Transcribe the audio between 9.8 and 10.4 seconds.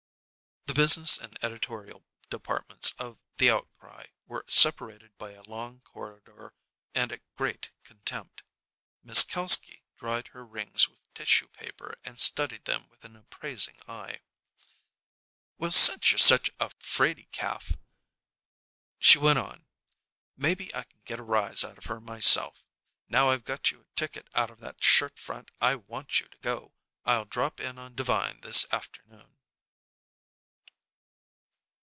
dried